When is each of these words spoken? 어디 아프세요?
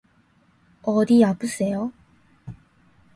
어디 0.81 1.23
아프세요? 1.23 1.91